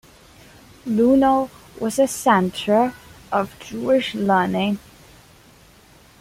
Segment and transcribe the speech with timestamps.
[0.87, 2.95] Lunel was a centre
[3.31, 4.79] of Jewish learning.